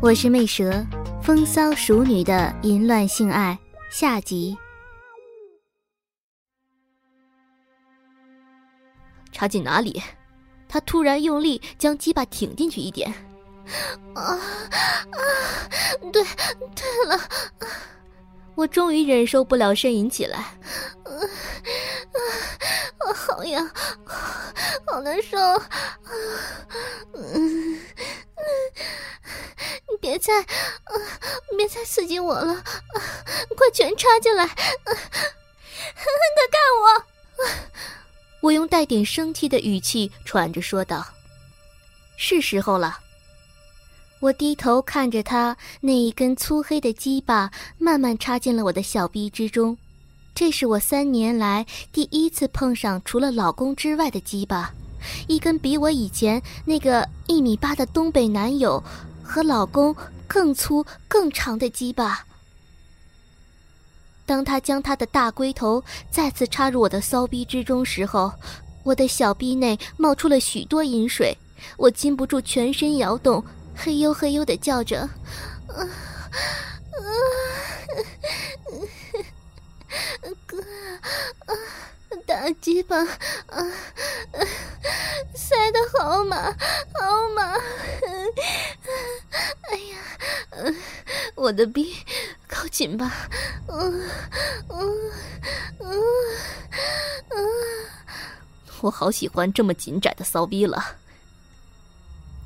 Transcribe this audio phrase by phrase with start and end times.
[0.00, 0.86] 我是魅蛇，
[1.20, 3.58] 风骚熟女的淫乱性爱
[3.90, 4.56] 下集。
[9.32, 10.00] 插进哪里？
[10.68, 13.12] 他突然用力将鸡巴挺进去一点。
[14.14, 14.38] 啊啊！
[16.12, 16.22] 对
[16.76, 17.20] 对了，
[18.58, 20.38] 我终于忍受不了，呻吟起来。
[22.98, 23.70] 啊，好痒，
[24.84, 25.38] 好难受。
[25.38, 25.70] 啊
[27.14, 27.80] 嗯。
[29.88, 30.44] 你别再，
[31.56, 32.64] 别再刺激我了，
[33.56, 34.44] 快全插进来！
[34.44, 34.96] 狠狠
[36.34, 37.04] 的干我！
[38.40, 41.06] 我用带点生气的语气喘着说道
[42.18, 42.98] ：“是时候了。”
[44.20, 49.76] 我低头看着他那一根粗黑的鸡巴慢慢插进了我的小臂之中，
[50.34, 54.72] 这是我三年来第一次碰上除了老公之外的鸡巴，
[55.26, 58.82] 一根比我以前那个一米八的东北男友。
[59.30, 59.94] 和老公
[60.26, 62.24] 更粗更长的鸡巴。
[64.24, 68.32] 当他将他的大龟头再次插入我的骚逼之中时候，
[68.84, 71.36] 我的小逼内冒出了许多饮水，
[71.76, 73.44] 我禁不住全身摇动，
[73.80, 75.08] 嘿呦嘿呦的叫着，啊
[75.78, 75.88] 啊，
[80.46, 80.60] 哥
[81.46, 81.54] 啊，
[82.26, 83.72] 大鸡巴啊，
[85.34, 86.52] 塞得好满
[86.92, 87.58] 好满。
[89.70, 90.74] 哎呀
[91.36, 91.96] 我的逼，
[92.48, 93.28] 靠紧吧！
[93.68, 94.10] 嗯
[94.68, 95.12] 嗯
[95.78, 96.02] 嗯
[97.30, 97.46] 嗯，
[98.80, 100.96] 我好喜欢这么紧窄的骚逼了。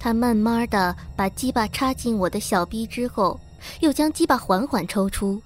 [0.02, 3.38] 他慢慢的把鸡巴插进我的小逼之后，
[3.78, 5.40] 又将鸡巴缓缓抽出，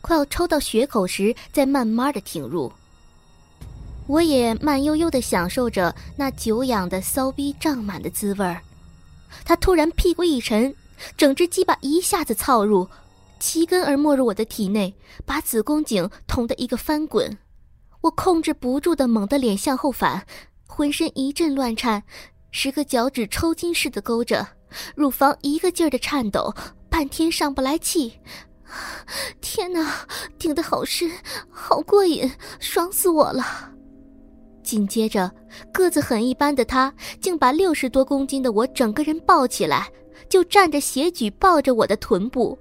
[0.00, 2.72] 快要抽到血口时，再慢慢的挺入。
[4.06, 8.60] 我也慢悠悠的享受着那久仰的骚逼胀满的滋味儿。
[9.44, 10.72] 他突然屁股一沉。
[11.16, 12.86] 整只鸡巴一下子操入，
[13.40, 17.38] 齐根而没入我的体内，把子宫颈捅得一个翻滚。
[18.02, 20.26] 我控制不住的猛地脸向后反，
[20.66, 22.02] 浑身一阵乱颤，
[22.50, 24.46] 十个脚趾抽筋似的勾着，
[24.94, 26.54] 乳房一个劲儿的颤抖，
[26.88, 28.14] 半天上不来气。
[29.40, 30.06] 天哪，
[30.38, 31.10] 顶得好深，
[31.50, 32.30] 好过瘾，
[32.60, 33.72] 爽死我了！
[34.62, 35.30] 紧接着，
[35.72, 39.90] 个子很一般的他，竟把六十多公斤的我整个人抱起来。
[40.28, 42.56] 就站着斜举抱着我的臀部，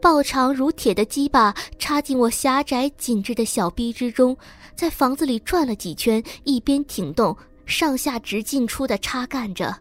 [0.00, 4.34] 抱长如铁的鸡巴插进我狭窄紧致的小臂之中，
[4.74, 7.36] 在房子里转了几圈，一边挺动，
[7.72, 9.74] 上下直进出的插干着。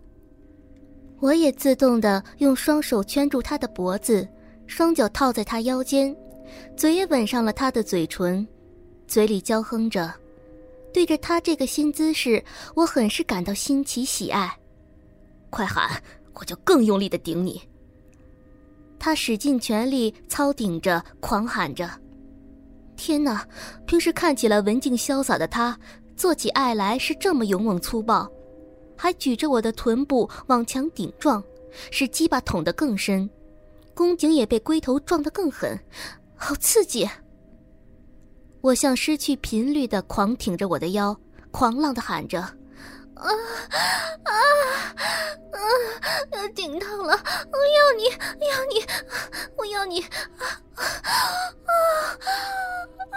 [1.19, 4.28] 我也自动的用双手圈住他的脖子，
[4.66, 6.16] 双脚套在他腰间，
[6.75, 8.47] 嘴也吻上了他的嘴唇，
[9.07, 10.12] 嘴里娇哼着。
[10.94, 12.44] 对着他这个新姿势，
[12.75, 14.58] 我很是感到新奇喜爱。
[15.50, 16.02] 快喊！
[16.34, 17.62] 我就更用力的顶你。
[18.97, 21.90] 他使尽全力操顶着，狂喊着
[22.96, 23.46] ：“天哪！
[23.85, 25.78] 平时看起来文静潇洒的他，
[26.16, 28.30] 做起爱来是这么勇猛粗暴，
[28.98, 31.44] 还举着我的臀部往墙顶撞，
[31.92, 33.30] 使鸡巴捅得更深，
[33.94, 35.80] 宫颈也被龟头撞得更狠，
[36.36, 37.10] 好刺激！”
[38.62, 41.18] 我像失去频率的狂挺着我的腰，
[41.50, 42.40] 狂浪的喊着。
[43.16, 43.28] 啊
[44.24, 44.32] 啊
[45.52, 45.60] 啊！
[46.56, 47.14] 顶到了！
[47.52, 48.06] 我要你，
[48.48, 48.84] 要你，
[49.58, 50.02] 我要你！
[50.02, 50.08] 啊
[50.76, 51.12] 啊
[53.12, 53.16] 啊！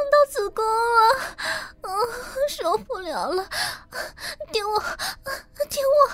[0.00, 1.02] 痛到子宫了，
[1.82, 1.90] 啊，
[2.48, 3.46] 受不了了！
[4.50, 4.80] 顶我，
[5.68, 6.08] 顶我！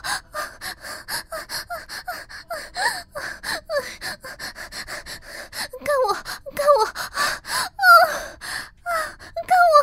[5.85, 6.13] 干我，
[6.53, 6.85] 干我！
[6.85, 6.91] 啊
[8.83, 8.91] 啊！
[9.47, 9.77] 干我！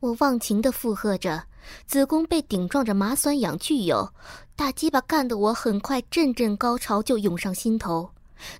[0.00, 1.44] 我忘情的附和着，
[1.86, 4.14] 子宫被顶撞着麻酸痒具有，
[4.56, 8.10] 大鸡巴干得我很快阵阵高潮就涌上心头，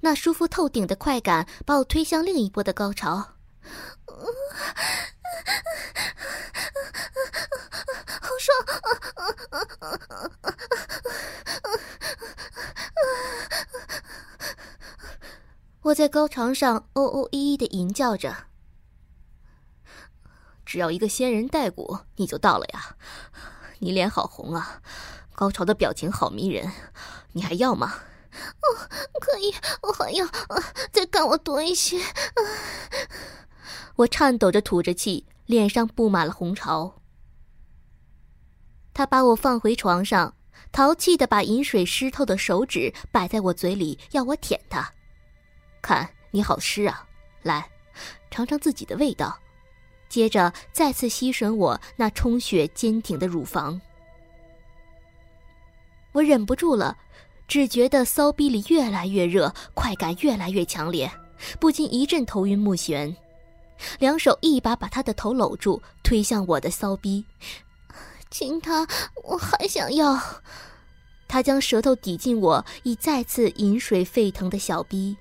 [0.00, 3.34] 那舒服透顶的快感把我推向另一波的高潮。
[8.20, 8.56] 好爽！
[15.82, 18.46] 我在高床上哦哦一一的吟叫着。
[20.64, 22.96] 只要一个仙人带骨，你就到了呀！
[23.80, 24.80] 你脸好红啊，
[25.34, 26.70] 高潮的表情好迷人，
[27.32, 27.94] 你还要吗？
[28.32, 28.88] 哦，
[29.20, 30.26] 可以，我还要，
[30.90, 31.98] 再干我多一些。
[33.96, 36.94] 我颤抖着吐着气，脸上布满了红潮。
[38.94, 40.34] 他把我放回床上，
[40.70, 44.92] 淘气的把饮水湿透的手指摆在我嘴里，要我舔它。
[45.80, 47.06] 看你好湿啊，
[47.42, 47.70] 来，
[48.30, 49.38] 尝尝自己的味道。
[50.08, 53.80] 接着再次吸吮我那充血坚挺的乳房。
[56.12, 56.98] 我忍不住了，
[57.48, 61.10] 只觉得骚逼里越来越热，快感越来越强烈，
[61.60, 63.14] 不禁一阵头晕目眩。
[63.98, 67.26] 两手一把把他的头搂住，推向我的骚逼，
[68.30, 68.86] 亲他，
[69.24, 70.18] 我还想要。
[71.28, 75.16] 他将舌头抵进我已再次饮水沸腾的小逼。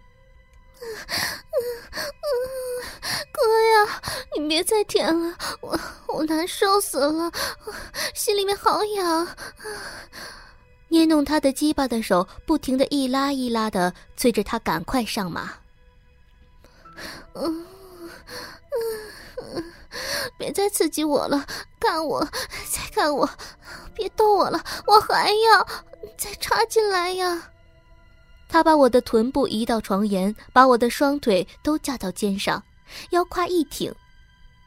[3.32, 4.02] 哥呀，
[4.38, 7.32] 你别再舔了，我我难受死了，
[8.14, 9.28] 心里面好痒。
[10.92, 15.54] 捏弄他的鸡巴的手不停的一拉一拉的催着他赶快上马。
[17.34, 17.66] 嗯
[19.42, 19.64] 嗯，
[20.38, 21.48] 别再刺激我了，
[21.80, 22.26] 看我，
[22.70, 23.30] 再看我，
[23.96, 25.66] 别逗我了，我还要
[26.18, 27.50] 再插进来呀。
[28.50, 32.62] 他把我的臀部移到床沿，把我的双腿都架到肩上，
[33.12, 33.96] 腰胯一挺，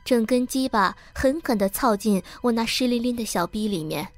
[0.07, 4.09] 整根鸡巴狠狠的操进我那湿淋淋的小逼里面。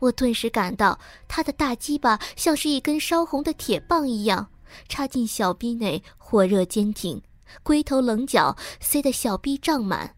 [0.00, 0.98] 我顿时感到
[1.28, 4.48] 他的大鸡巴像是一根烧红的铁棒一样，
[4.88, 7.22] 插进小逼内，火热坚挺，
[7.62, 10.14] 龟头棱角塞得小逼胀满，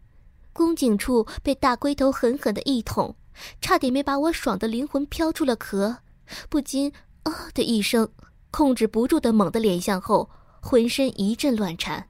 [0.51, 3.15] 宫颈处被大龟头狠狠的一捅，
[3.61, 5.97] 差点没把我爽的灵魂飘出了壳，
[6.49, 6.91] 不禁
[7.23, 8.07] 啊的一声，
[8.51, 10.29] 控制不住的猛地脸向后，
[10.61, 12.07] 浑身一阵乱颤。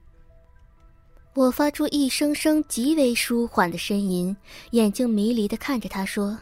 [1.34, 4.36] 我发出一声声极为舒缓的呻吟，
[4.70, 6.38] 眼睛迷离的看着他说。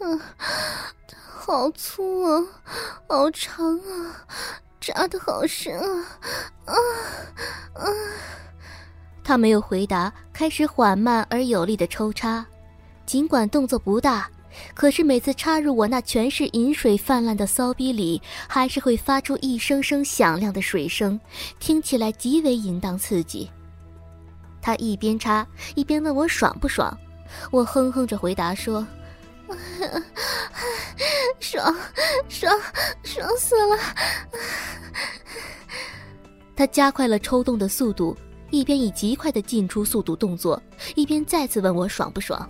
[0.00, 0.20] 嗯，
[1.14, 2.42] 好粗啊，
[3.08, 4.26] 好长啊，
[4.80, 6.06] 扎的好深啊，
[6.64, 6.74] 啊
[7.74, 7.84] 啊！
[9.22, 12.44] 他没有回答，开始缓慢而有力的抽插，
[13.04, 14.28] 尽管动作不大，
[14.74, 21.18] 可是每次插入我那全是饮水泛滥的骚逼里，还是会发出一声声响亮的水声，
[21.58, 23.50] 听起来极为淫荡刺激。
[24.62, 26.96] 他一边插一边问我爽不爽，
[27.50, 28.86] 我哼哼着回答说。
[31.40, 31.74] 爽，
[32.28, 32.60] 爽，
[33.02, 33.78] 爽死了！
[36.56, 38.16] 他加快了抽动的速度，
[38.50, 40.60] 一边以极快的进出速度动作，
[40.94, 42.48] 一边再次问我爽不爽。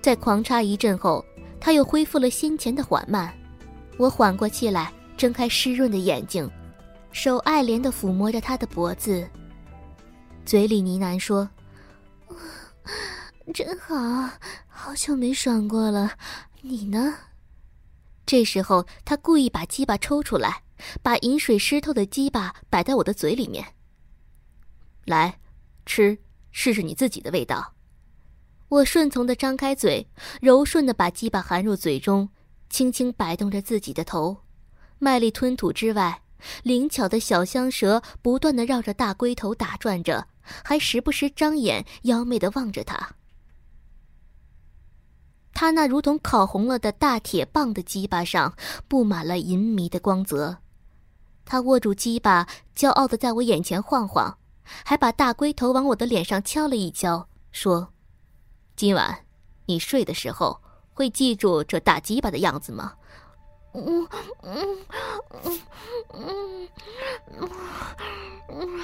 [0.00, 1.24] 在狂插一阵后，
[1.60, 3.32] 他又恢复了先前的缓慢。
[3.96, 6.50] 我缓过气来，睁开湿润的眼睛，
[7.10, 9.28] 手爱怜的抚摸着他的脖子，
[10.44, 11.48] 嘴里呢喃说。
[13.52, 13.94] 真好，
[14.66, 16.16] 好久没爽过了。
[16.60, 17.14] 你呢？
[18.26, 20.62] 这时候，他故意把鸡巴抽出来，
[21.02, 23.74] 把饮水湿透的鸡巴摆在我的嘴里面。
[25.06, 25.40] 来，
[25.86, 26.18] 吃，
[26.50, 27.74] 试试你自己的味道。
[28.68, 30.06] 我顺从的张开嘴，
[30.42, 32.28] 柔顺的把鸡巴含入嘴中，
[32.68, 34.44] 轻轻摆动着自己的头，
[34.98, 36.22] 卖力吞吐之外，
[36.64, 40.28] 灵巧的小香舌不断的绕着大龟头打转着，
[40.62, 43.14] 还时不时张眼妖媚的望着他。
[45.60, 48.54] 他那如同烤红了的大铁棒的鸡巴上
[48.86, 50.58] 布满了淫迷的光泽，
[51.44, 52.46] 他握住鸡巴，
[52.76, 54.38] 骄傲的在我眼前晃晃，
[54.84, 57.92] 还把大龟头往我的脸上敲了一敲，说
[58.78, 59.24] ：“今晚
[59.66, 60.60] 你睡的时候
[60.94, 62.92] 会记住这大鸡巴的样子吗？”
[63.74, 64.06] 嗯
[64.42, 64.78] 嗯
[65.42, 65.60] 嗯
[66.14, 66.68] 嗯
[67.34, 67.50] 嗯
[68.48, 68.80] 嗯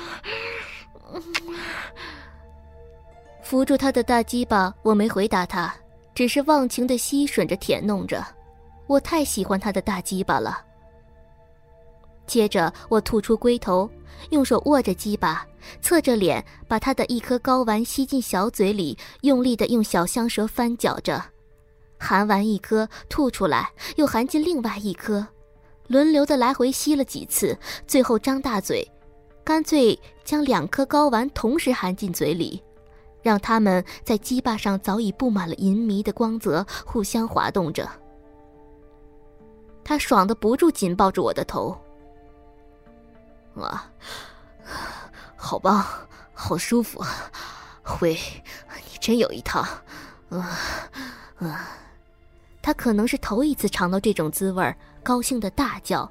[1.12, 1.23] 嗯，
[3.45, 5.73] 扶住他的大鸡巴，我没回答他。
[6.14, 8.25] 只是忘情的吸吮着、舔弄着，
[8.87, 10.64] 我太喜欢他的大鸡巴了。
[12.26, 13.90] 接着，我吐出龟头，
[14.30, 15.47] 用手握着鸡巴，
[15.83, 21.23] 侧着脸，把他的一颗睾丸吸进小嘴里，用力的用小香舌翻搅着，
[21.99, 25.26] 含完一颗吐出来，又含进另外一颗，
[25.88, 28.90] 轮流的来回吸了几次，最后张大嘴，
[29.44, 32.62] 干脆将两颗睾丸同时含进嘴里。
[33.25, 37.88] 让他们在鸡巴上早已布满了淫迷的光泽，互相滑动着。
[39.83, 41.76] 他爽的不住，紧抱住我的头。
[43.54, 43.83] 哇，
[45.37, 45.85] 好棒，
[46.35, 47.02] 好舒服，
[47.83, 49.61] 辉，你真有一套。
[50.28, 50.59] 啊
[51.38, 51.69] 啊！
[52.61, 56.11] 他可能是头一次尝到这种滋味，高兴的大叫。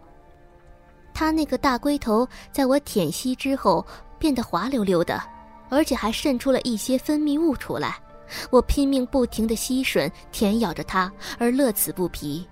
[1.13, 3.85] 他那个大龟头在我舔吸之后
[4.17, 5.32] 变得滑溜溜的。
[5.69, 8.01] 而且还渗出了一些分泌物出来，
[8.49, 12.47] 我拼命不停地吸吮、舔咬着它，而乐此不疲。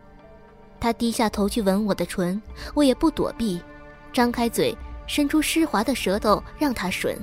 [0.79, 2.41] 他低下头去吻我的唇，
[2.73, 3.61] 我也不躲避，
[4.11, 4.75] 张开嘴，
[5.05, 7.15] 伸出湿滑的舌头让他吮。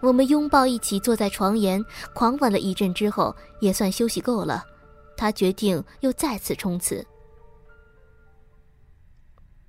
[0.00, 4.62] 我们拥抱一起坐在床沿，狂吻了一阵之后，也算休息够了。
[5.16, 7.04] 他决定又再次冲刺。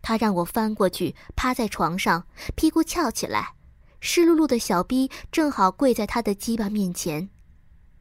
[0.02, 2.24] 他让我翻过去，趴在床上，
[2.56, 3.54] 屁股翘起来，
[4.00, 7.30] 湿漉漉的小臂正好跪在他的鸡巴面前。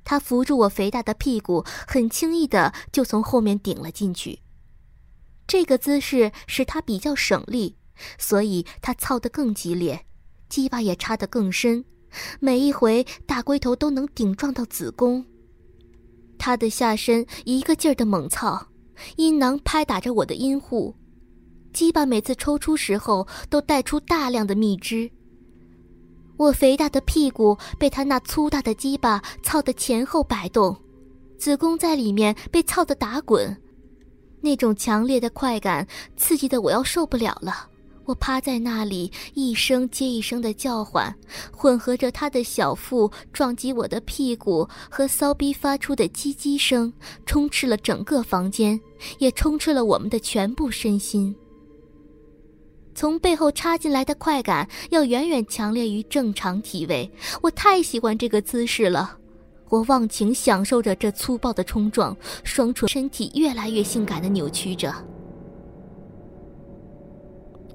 [0.05, 4.41] 他扶住我肥大的屁股，很轻易的就从后面顶了进去。
[5.49, 7.77] 这个姿势使他比较省力，
[8.19, 10.07] 所以他操得更激烈，
[10.49, 11.85] 鸡巴也插得更深，
[12.39, 15.25] 每一回大龟头都能顶撞到子宫。
[16.39, 18.69] 他的下身一个劲儿的猛操，
[19.17, 20.95] 阴囊拍打着我的阴户，
[21.73, 25.11] 鸡巴每次抽出时候都带出大量的蜜汁。
[26.37, 30.77] 我肥大的屁股被他那粗大的鸡巴操得前后摆动，
[31.39, 33.57] 子宫在里面被操得打滚，
[34.41, 37.69] 那种强烈的快感刺激的我要受不了了。
[38.05, 41.13] 我趴在那里，一声接一声的叫唤，
[41.51, 46.93] 混合着他的小腹撞击我的屁股和骚逼发出的叽叽声，
[47.25, 48.81] 充斥了整个房间，
[49.19, 51.35] 也充斥了我们的全部身心。
[52.97, 57.09] 从背后插进来的快感要远远强烈于正常体位，
[57.43, 59.19] 我太喜欢这个姿势了。
[59.69, 64.95] 我忘情享受着这粗暴的冲撞，双唇身体越来越性感的扭曲着。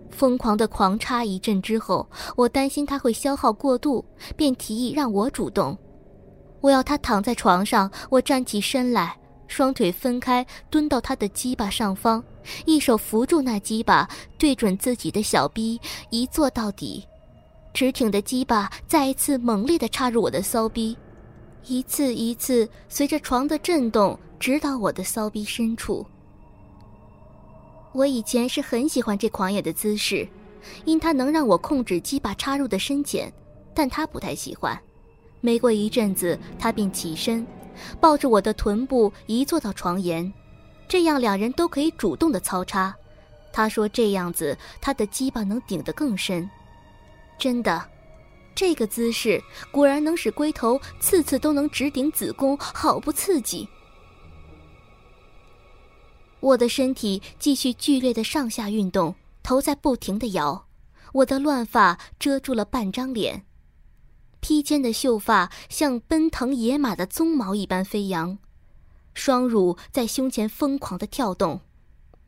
[0.09, 4.03] 疯狂的狂插一阵之后，我担心他会消耗过度，
[4.35, 5.77] 便提议让我主动。
[6.61, 9.15] 我要他躺在床上，我站起身来。
[9.47, 12.23] 双腿分开，蹲到他的鸡巴上方，
[12.65, 15.79] 一手扶住那鸡巴，对准自己的小逼，
[16.10, 17.05] 一坐到底。
[17.74, 20.98] 直挺的鸡巴再一次猛烈地插入我的骚逼，
[21.65, 26.05] 一次一次随着床的震动，直到我的骚逼深处。
[27.93, 30.27] 我以前是很喜欢这狂野的姿势，
[30.86, 33.31] 因它能让我控制鸡巴插入的深浅，
[33.74, 34.77] 但他不太喜欢。
[35.39, 37.45] 没过一阵子，他便起身。
[38.00, 40.31] 抱着我的臀部一坐到床沿，
[40.91, 42.93] 这样两人都可以主动的操插。
[43.53, 46.50] 他说这样子他的鸡巴能顶得更深。
[47.39, 47.81] 真的，
[48.53, 53.65] 这个姿势果然能使龟头次次都能直顶子宫，好不刺激。
[56.41, 60.65] 我的身体继续剧烈的上下运动，头在不停的摇，
[61.13, 63.45] 我的乱发遮住了半张脸。
[64.41, 68.38] 披肩的秀发像奔腾野马的鬃毛一般飞扬，
[69.13, 71.61] 双乳在胸前疯狂的跳动，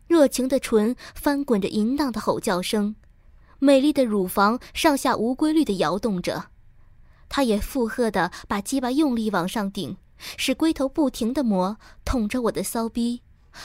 [0.07, 2.95] 热情的唇翻滚着淫荡的吼叫声，
[3.59, 6.47] 美丽的乳房上下无规律的摇动着，
[7.29, 9.97] 他也附和的把鸡巴用力往上顶，
[10.37, 13.21] 使龟头不停的磨捅着我的骚逼，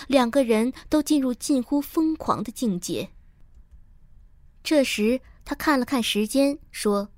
[0.07, 3.11] 两个人都进入近乎疯狂的境界。
[4.63, 7.09] 这时他看了看时间，说。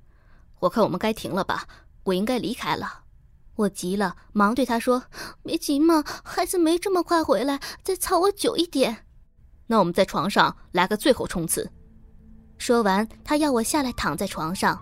[0.61, 1.67] 我看我们该停了吧，
[2.03, 3.00] 我应该离开了。
[3.61, 5.03] 我急了，忙对他说
[5.43, 9.05] ：“别急嘛，孩子没这么快回来，再操我久一点。”
[9.67, 11.71] 那我们在床上来个最后冲刺。
[12.57, 14.79] 说完，他要我下来躺在床上。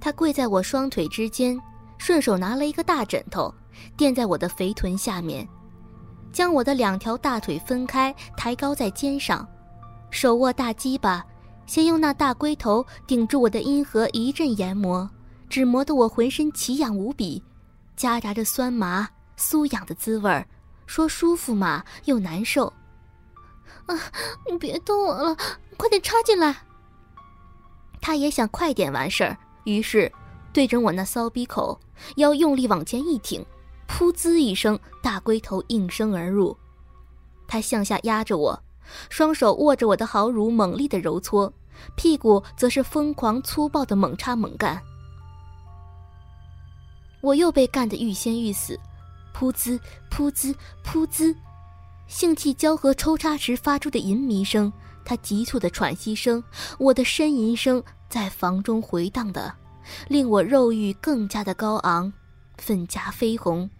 [0.00, 1.58] 他跪在我双腿之间，
[1.96, 3.54] 顺手拿了一个大枕头
[3.96, 5.48] 垫在我的肥臀下面，
[6.32, 9.46] 将我的两条大腿分开，抬高在肩上，
[10.10, 11.24] 手握大鸡巴。
[11.64, 15.08] 先用那大龟头顶住我的阴核一阵研磨，
[15.48, 17.42] 只磨得我浑身奇痒无比，
[17.96, 20.46] 夹杂着酸麻、酥痒的滋味儿，
[20.86, 22.72] 说舒服嘛又难受。
[23.86, 23.94] 啊，
[24.50, 25.36] 你别动我了，
[25.76, 26.54] 快点插进来。
[28.00, 30.10] 他也想快点完事儿，于是
[30.52, 31.78] 对准我那骚逼口，
[32.16, 33.44] 腰用力往前一挺，
[33.88, 36.56] 噗滋一声，大龟头应声而入。
[37.46, 38.62] 他向下压着我。
[39.08, 41.50] 双手握着我的好乳，猛力的揉搓，
[41.96, 44.82] 屁股则是疯狂粗暴的猛插猛干。
[47.22, 48.78] 我又被干得欲仙欲死，
[49.34, 51.34] 噗滋噗滋噗滋，
[52.08, 54.70] 性气交合抽插时发出的淫迷声，
[55.04, 56.42] 他急促的喘息声，
[56.78, 59.54] 我的呻吟声在房中回荡的，
[60.08, 62.12] 令我肉欲更加的高昂，
[62.58, 63.70] 粉颊绯红。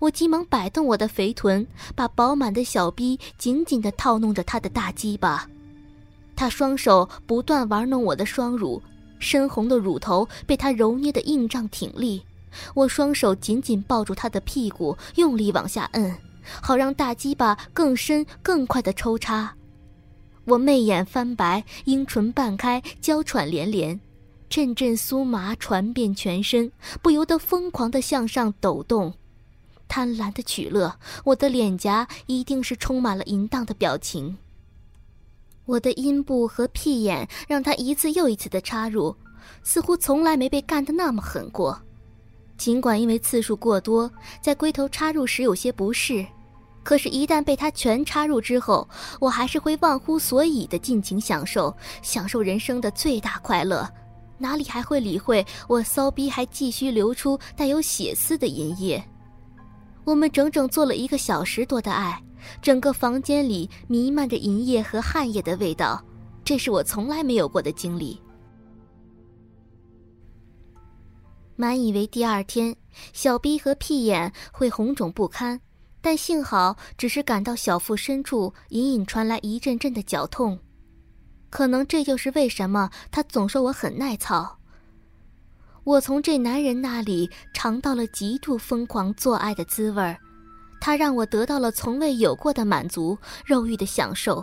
[0.00, 5.48] 我急忙摆动我的肥臀，把饱满的小臂紧紧地套弄着他的大鸡巴。
[6.36, 8.82] 他双手不断玩弄我的双乳，
[9.20, 12.22] 深红的乳头被他揉捏得硬胀挺立。
[12.74, 16.16] 我双手紧紧抱住他的屁股，用力往下摁，
[16.62, 19.54] 好让大鸡巴更深更快的抽插。
[20.44, 24.00] 我媚眼翻白，阴唇半开，娇喘连连。
[24.48, 29.14] 阵阵酥麻传遍全身，不由得疯狂地向上抖动，
[29.86, 30.92] 贪婪的取乐。
[31.24, 34.36] 我的脸颊一定是充满了淫荡的表情。
[35.66, 39.14] 我的阴部和屁眼让他一次又一次的插入，
[39.62, 41.80] 似乎从来没被干得那么狠过。
[42.60, 44.12] 尽管因为次数过多，
[44.42, 46.26] 在龟头插入时有些不适，
[46.82, 48.86] 可是，一旦被他全插入之后，
[49.18, 53.88] 我还是会忘乎所以的尽情享受，享受人生的最大快乐，
[54.36, 59.02] 哪里还会理会我骚逼还继续流出带有血丝的银液？
[60.04, 62.22] 我们整整做了一个小时多的爱。
[62.60, 66.04] 整个房间里弥漫着银液和汗液的味道，
[66.44, 68.20] 这是我从来没有过的经历。
[71.60, 72.74] 满以为第二天
[73.12, 75.60] 小逼和屁眼会红肿不堪，
[76.00, 80.58] 但幸好只是感到小腹深处隐隐传来一阵阵的绞痛，
[81.50, 84.56] 可能这就是为什么他总说我很耐操。
[85.84, 90.16] 我从这男人那里尝到了极度疯狂做爱的滋味儿。
[90.80, 94.42] 他让我得到了从未有过的满足，肉欲的享受，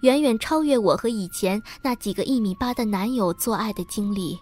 [0.00, 4.36] 远远超越我和以前那几个一米八的男友做爱的经历。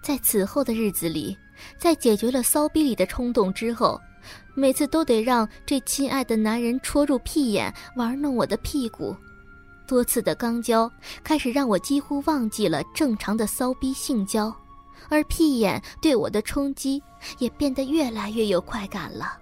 [0.00, 1.36] 在此后的日子里，
[1.78, 4.00] 在解决了骚逼里的冲动之后，
[4.54, 9.16] 每次都得让这亲爱的男人戳入屁眼，玩弄我的屁股，
[9.86, 10.90] 多次的肛交
[11.22, 14.54] 开始让我几乎忘记了正常的骚逼性交。
[15.08, 17.02] 而屁眼对我的冲击
[17.38, 19.38] 也变得越来越有快感了。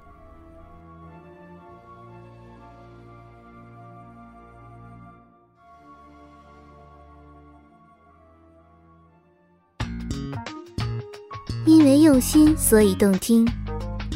[11.66, 13.44] 因为用心，所以动听。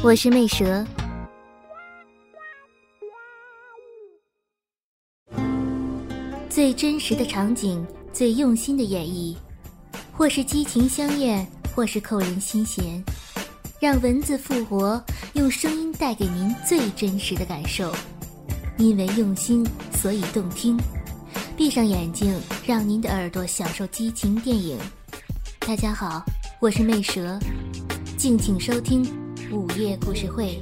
[0.01, 0.85] 我是魅蛇，
[6.49, 9.35] 最真实的场景，最用心的演绎。
[10.13, 13.03] 或是激情相艳，或是扣人心弦，
[13.81, 15.03] 让文字复活，
[15.33, 17.93] 用声音带给您最真实的感受。
[18.77, 20.77] 因为用心，所以动听。
[21.57, 22.33] 闭上眼睛，
[22.65, 24.79] 让您的耳朵享受激情电影。
[25.59, 26.23] 大家好，
[26.61, 27.39] 我是魅蛇，
[28.15, 29.03] 敬请收听
[29.51, 30.61] 午夜故事会。